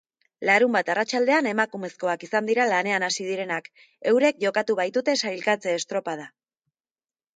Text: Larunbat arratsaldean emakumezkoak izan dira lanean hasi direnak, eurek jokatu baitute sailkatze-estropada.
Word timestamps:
Larunbat 0.49 0.87
arratsaldean 0.93 1.49
emakumezkoak 1.49 2.25
izan 2.29 2.49
dira 2.51 2.65
lanean 2.73 3.05
hasi 3.09 3.27
direnak, 3.27 3.69
eurek 4.13 4.43
jokatu 4.47 4.81
baitute 4.83 5.19
sailkatze-estropada. 5.25 6.27